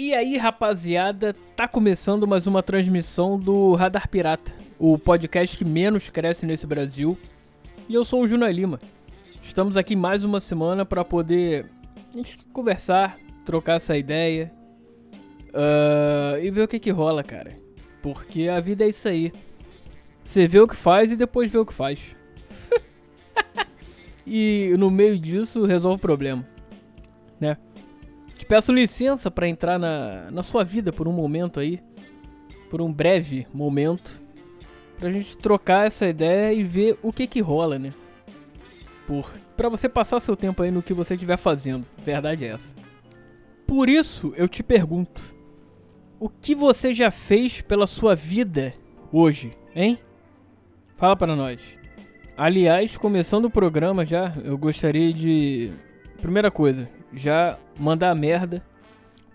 [0.00, 6.08] E aí, rapaziada, tá começando mais uma transmissão do Radar Pirata, o podcast que menos
[6.08, 7.18] cresce nesse Brasil.
[7.88, 8.78] E eu sou o Juna Lima.
[9.42, 11.66] Estamos aqui mais uma semana para poder
[12.52, 14.52] conversar, trocar essa ideia
[15.48, 17.58] uh, e ver o que que rola, cara.
[18.00, 19.32] Porque a vida é isso aí.
[20.22, 21.98] Você vê o que faz e depois vê o que faz.
[24.24, 26.46] e no meio disso resolve o problema,
[27.40, 27.56] né?
[28.38, 31.80] Te peço licença para entrar na, na sua vida por um momento aí,
[32.70, 34.22] por um breve momento,
[34.96, 37.92] pra gente trocar essa ideia e ver o que que rola, né?
[39.06, 41.84] Por para você passar seu tempo aí no que você estiver fazendo.
[42.04, 42.74] Verdade é essa.
[43.66, 45.20] Por isso eu te pergunto:
[46.20, 48.72] o que você já fez pela sua vida
[49.12, 49.98] hoje, hein?
[50.96, 51.60] Fala para nós.
[52.36, 55.72] Aliás, começando o programa já, eu gostaria de
[56.22, 58.62] primeira coisa, já mandar merda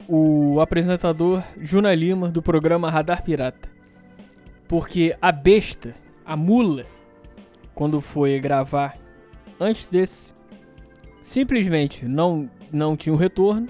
[0.07, 3.69] o apresentador Juna Lima do programa Radar Pirata.
[4.67, 5.93] Porque a besta,
[6.25, 6.85] a mula,
[7.73, 8.97] quando foi gravar
[9.59, 10.33] antes desse,
[11.21, 13.67] simplesmente não, não tinha um retorno.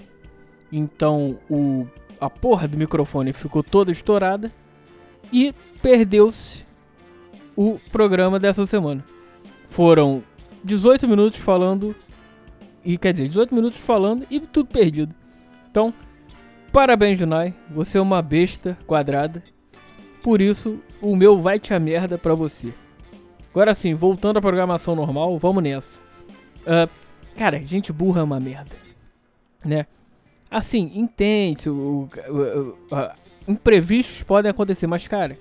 [0.71, 1.85] Então o,
[2.19, 4.51] a porra do microfone ficou toda estourada
[5.31, 6.65] e perdeu-se
[7.55, 9.03] o programa dessa semana.
[9.67, 10.23] Foram
[10.63, 11.95] 18 minutos falando
[12.83, 15.13] e quer dizer, 18 minutos falando e tudo perdido.
[15.69, 15.93] Então,
[16.71, 17.53] parabéns, Junai.
[17.69, 19.43] Você é uma besta quadrada.
[20.21, 22.73] Por isso, o meu vai te a merda pra você.
[23.51, 26.01] Agora sim, voltando à programação normal, vamos nessa.
[26.61, 26.89] Uh,
[27.37, 28.75] cara, gente burra é uma merda.
[29.65, 29.85] Né?
[30.49, 31.69] Assim, entende.
[31.69, 33.11] O, o, o,
[33.47, 35.37] imprevistos podem acontecer, mas, cara,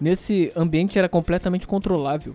[0.00, 2.34] nesse ambiente era completamente controlável.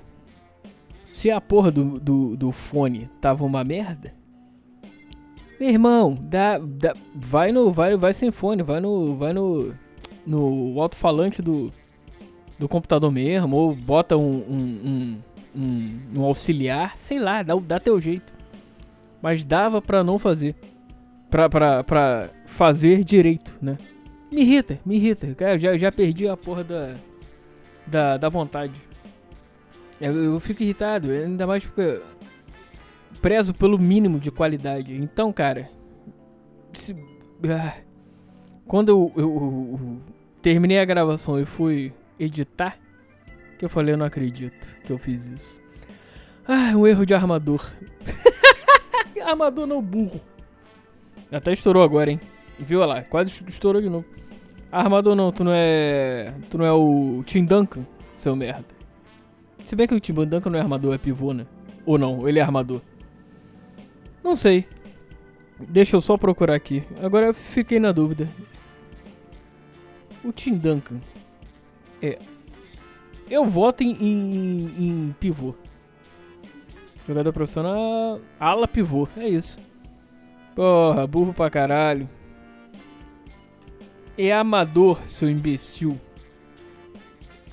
[1.08, 4.14] Se a porra do, do, do fone tava uma merda,
[5.58, 9.73] meu irmão, dá, dá, vai no, vai, vai sem fone, vai no, vai no,
[10.26, 11.72] no alto-falante do,
[12.60, 15.17] do computador mesmo, ou bota um, um, um,
[15.56, 18.34] um, um auxiliar, sei lá, dá, dá teu jeito.
[19.22, 20.56] Mas dava pra não fazer,
[21.30, 23.78] pra, pra, pra fazer direito, né?
[24.30, 26.96] Me irrita, me irrita, cara, já, já perdi a porra da,
[27.88, 28.73] da, da vontade.
[30.00, 32.02] Eu, eu fico irritado, ainda mais porque
[33.22, 34.94] prezo pelo mínimo de qualidade.
[34.94, 35.70] Então, cara,
[36.74, 36.96] se,
[37.50, 37.78] ah,
[38.66, 40.02] quando eu, eu, eu,
[40.42, 42.78] terminei a gravação e fui editar,
[43.58, 45.62] que eu falei, eu não acredito que eu fiz isso.
[46.48, 47.72] Ah, um erro de armador.
[49.24, 50.22] armador não burro.
[51.32, 52.20] Até estourou agora, hein?
[52.60, 54.06] Viu lá, quase estourou de novo.
[54.72, 56.34] Armador não, tu não é.
[56.50, 57.86] Tu não é o Tim Duncan,
[58.16, 58.77] seu merda.
[59.67, 61.45] Se bem que o Tim Duncan não é armador, é pivô, né?
[61.86, 62.82] Ou não, ele é armador.
[64.23, 64.66] Não sei.
[65.60, 66.83] Deixa eu só procurar aqui.
[67.04, 68.30] Agora eu fiquei na dúvida.
[70.23, 71.02] O Tim Duncan.
[72.02, 72.17] É.
[73.30, 75.54] Eu voto em, em, em pivô.
[77.05, 78.22] Jogador profissional.
[78.39, 79.05] Ala pivô.
[79.17, 79.60] É isso.
[80.55, 82.08] Porra, burro pra caralho.
[84.17, 85.99] É amador, seu imbecil.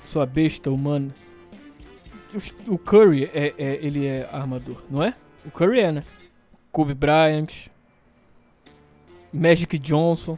[0.05, 1.13] Sua besta humana.
[2.67, 5.15] O Curry é, é, ele é armador, não é?
[5.45, 6.03] O Curry é, né?
[6.71, 7.67] Kobe Bryant,
[9.31, 10.37] Magic Johnson.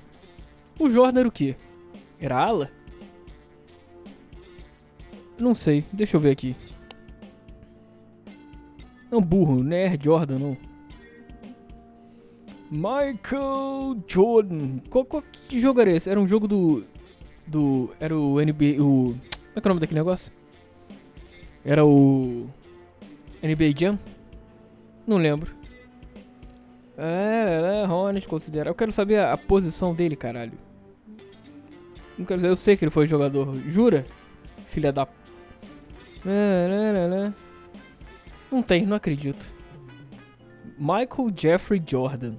[0.79, 1.55] O Jordan era o quê?
[2.19, 2.71] Era ala?
[5.39, 6.55] Não sei, deixa eu ver aqui.
[9.09, 10.57] Não, burro, não é Jordan, não.
[12.69, 14.79] Michael Jordan.
[14.89, 16.09] Qual, qual, que jogo era esse?
[16.09, 16.83] Era um jogo do.
[17.45, 17.91] Do.
[17.99, 18.81] Era o NBA.
[18.81, 19.15] O.
[19.15, 19.21] Como
[19.55, 20.31] é que é o nome daquele negócio?
[21.67, 22.47] Era o.
[23.43, 23.99] NBA Jam?
[25.05, 25.53] Não lembro.
[26.97, 28.69] É, é, Hornet considera.
[28.69, 30.53] Eu quero saber a, a, posição dele, caralho.
[32.17, 33.53] Não quero dizer, eu sei que ele foi jogador.
[33.67, 34.05] Jura?
[34.69, 35.05] Filha da.
[36.25, 37.33] É, é, é,
[38.49, 39.53] não tem, não acredito.
[40.79, 42.35] Michael Jeffrey Jordan.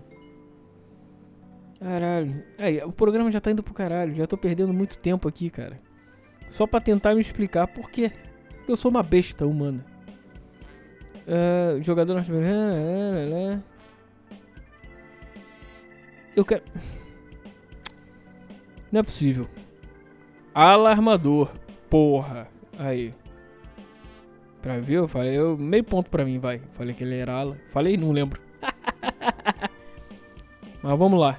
[1.79, 2.43] Caralho.
[2.57, 4.15] É, o programa já tá indo pro caralho.
[4.15, 5.79] Já tô perdendo muito tempo aqui, cara.
[6.49, 8.11] Só pra tentar me explicar por quê.
[8.69, 9.85] Eu sou uma besta humana.
[11.27, 13.65] Uh, jogador norte-americano.
[16.37, 16.63] Eu quero.
[18.93, 19.49] Não é possível.
[20.55, 21.51] Alarmador.
[21.89, 22.49] Porra.
[22.79, 23.15] Aí.
[24.61, 25.37] Pra ver, eu falei.
[25.37, 26.61] Eu, meio ponto pra mim, vai.
[26.73, 27.59] Falei que ele era ala.
[27.71, 28.41] Falei, não lembro.
[30.83, 31.39] Mas vamos lá.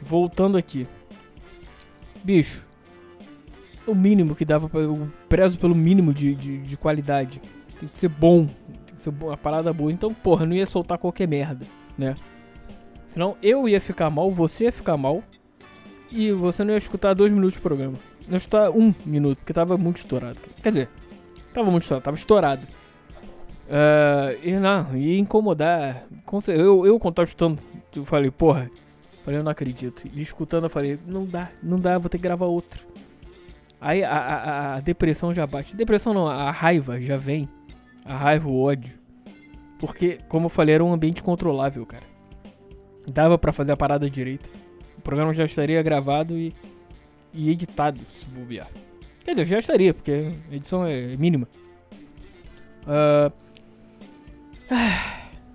[0.00, 0.86] Voltando aqui.
[2.22, 2.63] Bicho.
[3.86, 4.80] O mínimo que dava pra.
[4.80, 7.40] Eu prezo pelo mínimo de, de, de qualidade.
[7.78, 8.46] Tem que ser bom.
[8.86, 9.92] Tem que ser uma parada boa.
[9.92, 11.66] Então, porra, não ia soltar qualquer merda,
[11.96, 12.14] né?
[13.06, 15.22] Senão eu ia ficar mal, você ia ficar mal.
[16.10, 17.94] e você não ia escutar dois minutos de programa.
[18.26, 20.38] Não ia escutar um minuto, porque tava muito estourado.
[20.62, 20.88] Quer dizer,
[21.52, 22.66] tava muito estourado, tava estourado.
[23.66, 26.06] Uh, e não, ia incomodar.
[26.48, 27.58] Eu, eu quando tava escutando,
[27.94, 28.70] eu falei, porra,
[29.24, 30.04] falei, eu não acredito.
[30.12, 32.86] E escutando, eu falei, não dá, não dá, vou ter que gravar outro.
[33.80, 35.76] Aí a, a, a depressão já bate.
[35.76, 37.48] Depressão não, a raiva já vem.
[38.04, 38.98] A raiva, o ódio.
[39.78, 42.04] Porque, como eu falei, era um ambiente controlável, cara.
[43.06, 44.48] Dava para fazer a parada direita.
[44.96, 46.54] O programa já estaria gravado e,
[47.32, 48.68] e editado, se bobear.
[49.24, 51.48] Quer dizer, já estaria, porque a edição é mínima.
[52.86, 53.32] Uh,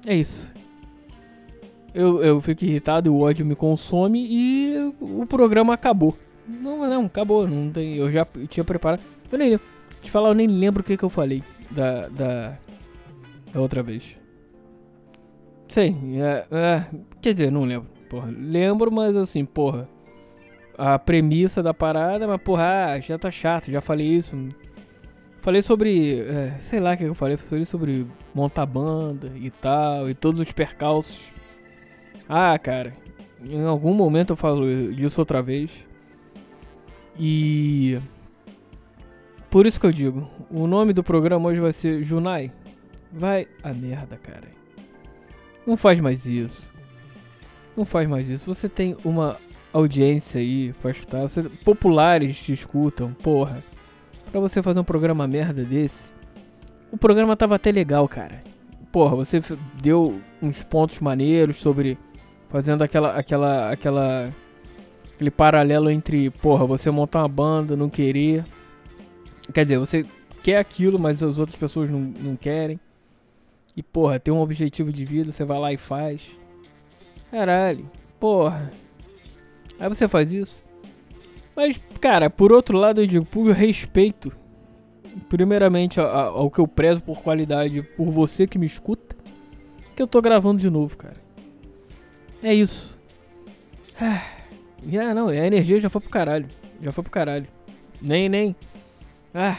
[0.05, 0.51] é isso.
[1.93, 6.15] Eu, eu fico irritado, o ódio me consome e o programa acabou.
[6.49, 7.47] Não, não, acabou.
[7.47, 9.01] Não tem, eu já tinha preparado.
[9.31, 9.59] Eu nem.
[10.01, 12.57] Te falar, eu nem lembro o que, que eu falei da, da,
[13.53, 14.17] da outra vez.
[15.67, 16.85] Sei, é, é,
[17.21, 17.89] quer dizer, não lembro.
[18.09, 19.87] Porra, lembro, mas assim, porra.
[20.77, 24.35] A premissa da parada, mas porra, ah, já tá chato, já falei isso.
[25.41, 26.21] Falei sobre.
[26.21, 27.37] É, sei lá o que eu falei.
[27.37, 30.09] Falei sobre montar banda e tal.
[30.09, 31.31] E todos os percalços.
[32.27, 32.93] Ah, cara.
[33.43, 35.71] Em algum momento eu falo disso outra vez.
[37.19, 37.99] E.
[39.49, 42.51] Por isso que eu digo: o nome do programa hoje vai ser Junai.
[43.11, 44.47] Vai a merda, cara.
[45.67, 46.71] Não faz mais isso.
[47.75, 48.51] Não faz mais isso.
[48.53, 49.37] Você tem uma
[49.73, 51.21] audiência aí pra escutar.
[51.21, 53.63] Você, populares te escutam, porra.
[54.31, 56.11] Pra você fazer um programa merda desse.
[56.91, 58.41] O programa tava até legal, cara.
[58.91, 59.41] Porra, você
[59.81, 61.97] deu uns pontos maneiros sobre.
[62.49, 63.11] Fazendo aquela.
[63.15, 63.71] aquela.
[63.71, 64.33] aquela.
[65.19, 68.45] Aquele paralelo entre, porra, você montar uma banda, não querer.
[69.53, 70.05] Quer dizer, você
[70.41, 72.79] quer aquilo, mas as outras pessoas não, não querem.
[73.75, 76.21] E, porra, tem um objetivo de vida, você vai lá e faz.
[77.29, 78.71] Caralho, porra.
[79.77, 80.63] Aí você faz isso.
[81.53, 84.31] Mas, cara, por outro lado, eu digo, por respeito,
[85.27, 89.17] primeiramente ao, ao que eu prezo por qualidade, por você que me escuta,
[89.93, 91.17] que eu tô gravando de novo, cara.
[92.41, 92.97] É isso.
[93.99, 94.38] Ah,
[94.97, 96.47] não, a energia já foi pro caralho.
[96.81, 97.47] Já foi pro caralho.
[98.01, 98.55] Nem, nem.
[99.33, 99.57] Ah.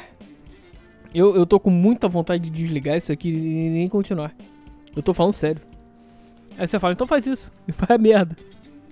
[1.14, 4.34] Eu, eu tô com muita vontade de desligar isso aqui e nem continuar.
[4.94, 5.60] Eu tô falando sério.
[6.56, 7.50] Aí você fala, então faz isso.
[7.66, 8.36] E faz merda.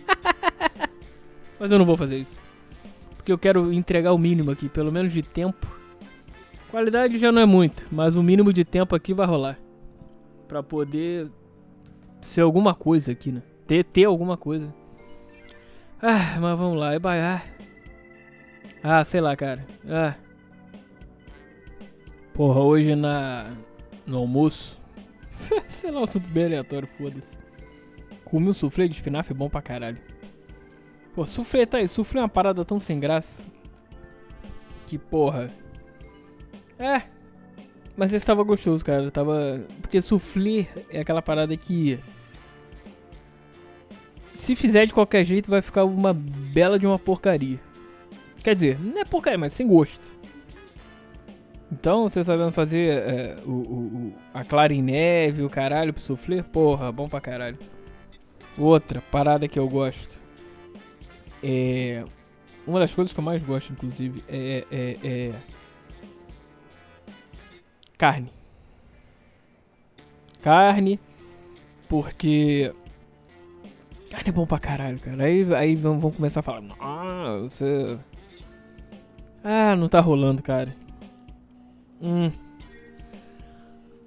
[1.58, 2.36] Mas eu não vou fazer isso.
[3.16, 5.66] Porque eu quero entregar o mínimo aqui, pelo menos de tempo.
[6.70, 9.58] Qualidade já não é muito, mas o mínimo de tempo aqui vai rolar.
[10.46, 11.30] Pra poder
[12.20, 13.42] ser alguma coisa aqui, né?
[13.66, 14.72] Ter, ter alguma coisa.
[16.00, 17.44] Ah, mas vamos lá, é baiar.
[18.82, 19.66] Ah, sei lá, cara.
[19.88, 20.14] Ah.
[22.32, 23.52] Porra, hoje na
[24.06, 24.78] no almoço.
[25.68, 27.36] sei lá, um assunto bem aleatório, foda-se.
[28.24, 29.98] Comi um soufflé de espinafre bom pra caralho.
[31.14, 31.88] Pô, soufflé tá aí.
[31.88, 33.42] Soufflé é uma parada tão sem graça.
[34.86, 35.50] Que porra.
[36.78, 37.02] É.
[37.96, 39.10] Mas esse tava gostoso, cara.
[39.10, 39.64] Tava.
[39.80, 41.98] Porque soufflé é aquela parada que.
[44.48, 47.60] Se fizer de qualquer jeito, vai ficar uma bela de uma porcaria.
[48.42, 50.10] Quer dizer, não é porcaria, mas sem gosto.
[51.70, 56.42] Então, você sabendo fazer é, o, o, a clara em neve, o caralho pro soufflé,
[56.42, 57.58] porra, bom pra caralho.
[58.56, 60.18] Outra parada que eu gosto.
[61.44, 62.02] É.
[62.66, 64.64] Uma das coisas que eu mais gosto, inclusive, é.
[64.72, 65.32] é, é
[67.98, 68.32] carne.
[70.40, 70.98] Carne,
[71.86, 72.72] porque.
[74.10, 75.24] Carne é bom pra caralho, cara.
[75.24, 77.98] Aí, aí vão, começar a falar: Ah, você.
[79.44, 80.74] Ah, não tá rolando, cara.
[82.00, 82.30] Hum.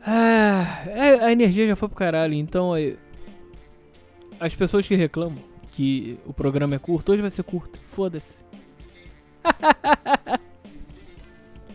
[0.05, 2.72] Ah, é, a energia já foi pro caralho, então.
[4.39, 5.38] As pessoas que reclamam
[5.72, 7.79] que o programa é curto, hoje vai ser curto.
[7.91, 8.43] Foda-se.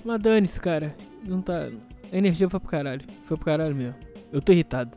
[0.04, 0.94] Mas dane-se, cara.
[1.26, 1.68] Não tá.
[2.12, 3.02] A energia foi pro caralho.
[3.26, 3.94] Foi pro caralho mesmo.
[4.32, 4.96] Eu tô irritado.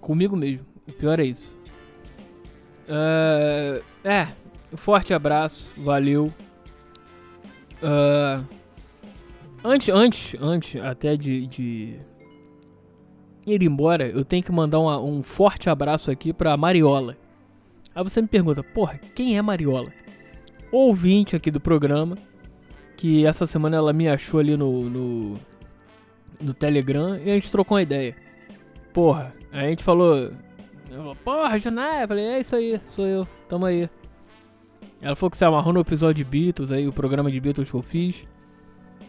[0.00, 0.66] Comigo mesmo.
[0.86, 1.57] O pior é isso.
[2.88, 4.28] Uh, é.
[4.74, 5.70] Forte abraço.
[5.76, 6.32] Valeu.
[7.82, 8.44] Uh,
[9.62, 11.96] antes, antes, antes até de, de
[13.46, 17.16] ir embora, eu tenho que mandar uma, um forte abraço aqui pra Mariola.
[17.94, 19.92] Aí você me pergunta, porra, quem é Mariola?
[20.70, 22.16] Ouvinte aqui do programa,
[22.96, 25.34] que essa semana ela me achou ali no, no,
[26.40, 28.14] no Telegram e a gente trocou uma ideia.
[28.92, 30.30] Porra, a gente falou,
[30.96, 33.88] falou porra, Janai, eu falei, é isso aí, sou eu, tamo aí.
[35.00, 37.76] Ela falou que se amarrou no episódio de Beatles, aí o programa de Beatles que
[37.76, 38.24] eu fiz.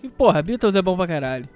[0.04, 1.48] E porra, Beatles é bom pra caralho.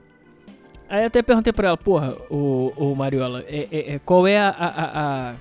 [0.90, 4.50] Aí até perguntei pra ela, porra, o, o Mariola, é, é, é, qual é a,
[4.50, 5.36] a, a,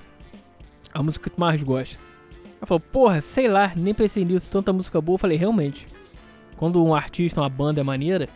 [0.93, 1.97] a música que tu mais gosta?
[2.57, 5.15] Ela falou, porra, sei lá, nem pensei nisso, tanta música boa.
[5.15, 5.85] Eu falei, realmente,
[6.55, 8.29] quando um artista, uma banda é maneira,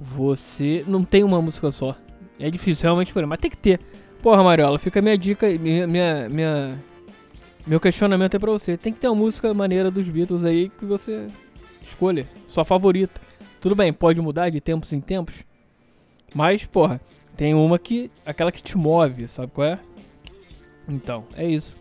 [0.00, 1.96] você não tem uma música só.
[2.38, 3.80] É difícil realmente mas tem que ter.
[4.22, 6.84] Porra, Mariola, fica a minha dica, minha, minha, minha,
[7.66, 8.76] meu questionamento é pra você.
[8.76, 11.28] Tem que ter uma música maneira dos Beatles aí que você
[11.82, 13.20] escolha, sua favorita.
[13.60, 15.44] Tudo bem, pode mudar de tempos em tempos,
[16.34, 17.00] mas, porra,
[17.36, 19.78] tem uma que, aquela que te move, sabe qual é?
[20.88, 21.76] Então, é isso.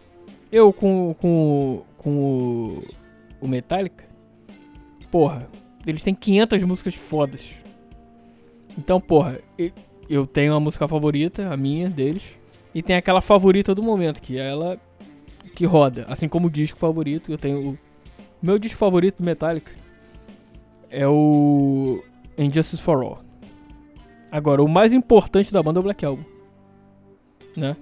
[0.52, 2.84] Eu com, com, com o,
[3.42, 4.06] o Metallica,
[5.12, 5.48] porra,
[5.86, 7.50] eles têm 500 músicas fodas.
[8.78, 9.40] Então, porra,
[10.10, 12.24] eu tenho uma música favorita, a minha, deles.
[12.74, 14.80] E tem aquela favorita do momento, que é ela
[15.56, 16.06] que roda.
[16.08, 17.78] Assim como o disco favorito, eu tenho o
[18.42, 19.72] meu disco favorito do Metallica
[20.90, 22.04] é o
[22.38, 23.20] Injustice for All.
[24.32, 26.24] Agora, o mais importante da banda é o Black Album,
[27.56, 27.76] né?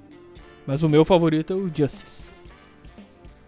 [0.65, 2.33] Mas o meu favorito é o Justice.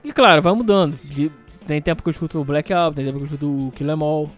[0.03, 0.98] E claro, vai mudando.
[1.03, 1.31] De,
[1.65, 3.88] tem tempo que eu escuto o Black Album, tem tempo que eu escuto o Kill
[3.88, 4.29] Em All.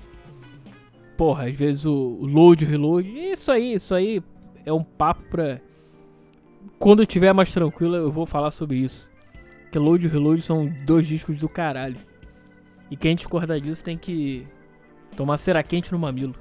[1.19, 3.09] Porra, às vezes o, o Load, Reload.
[3.09, 4.23] Isso aí, isso aí
[4.65, 5.59] é um papo pra...
[6.77, 9.11] Quando eu tiver mais tranquilo, eu vou falar sobre isso.
[9.69, 11.97] Que Load e Reload são dois discos do caralho.
[12.89, 14.47] E quem discordar disso tem que
[15.17, 16.35] tomar cera quente no mamilo.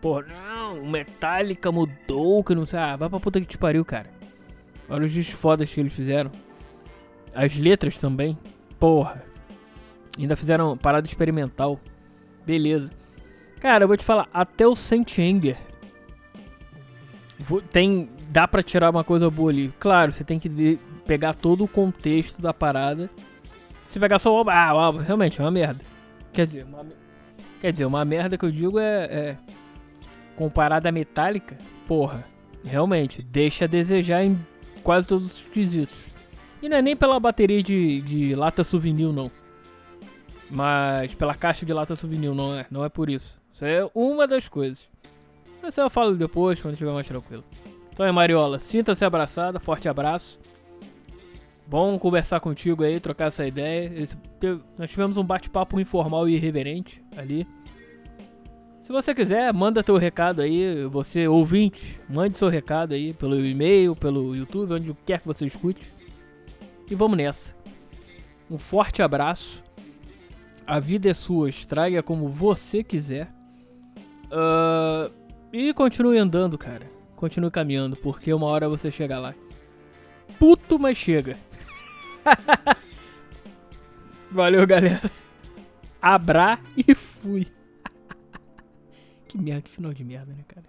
[0.00, 2.78] Porra, não, o Metallica mudou, que não sei.
[2.78, 4.08] Ah, vai pra puta que te pariu, cara.
[4.88, 6.30] Olha os discos fodas que eles fizeram.
[7.34, 8.38] As letras também.
[8.78, 9.24] Porra.
[10.16, 11.80] Ainda fizeram parada experimental.
[12.46, 12.96] Beleza.
[13.60, 15.56] Cara, eu vou te falar, até o Saint Anger
[17.70, 19.72] tem dá para tirar uma coisa boa ali.
[19.78, 23.08] Claro, você tem que pegar todo o contexto da parada.
[23.88, 25.82] Se pegar só o álbum, ah, o álbum realmente é uma merda.
[26.32, 26.86] Quer dizer, uma,
[27.60, 29.36] quer dizer, uma merda que eu digo é, é
[30.36, 32.24] comparada à metálica, porra,
[32.62, 34.38] realmente deixa a desejar em
[34.82, 36.08] quase todos os quesitos.
[36.60, 39.30] E não é nem pela bateria de, de lata souvenir, não.
[40.50, 42.66] Mas pela caixa de lata souvenir, não é.
[42.70, 43.37] Não é por isso.
[43.52, 44.88] Isso é uma das coisas.
[45.62, 47.44] Mas eu falo depois, quando estiver mais tranquilo.
[47.92, 50.38] Então é Mariola, sinta-se abraçada, forte abraço.
[51.66, 53.92] Bom conversar contigo aí, trocar essa ideia.
[53.94, 54.16] Esse,
[54.78, 57.46] nós tivemos um bate-papo informal e irreverente ali.
[58.82, 63.94] Se você quiser, manda teu recado aí, você ouvinte, mande seu recado aí pelo e-mail,
[63.94, 65.92] pelo YouTube, onde quer que você escute.
[66.90, 67.54] E vamos nessa.
[68.50, 69.62] Um forte abraço.
[70.66, 73.30] A vida é sua, estraga como você quiser.
[74.30, 75.12] Uh,
[75.52, 79.34] e continue andando, cara continue caminhando, porque uma hora você chega lá.
[80.38, 81.36] Puto, mas chega.
[84.30, 85.10] Valeu, galera.
[86.00, 87.48] Abra e fui.
[89.26, 90.64] que merda, que final de merda, né, cara?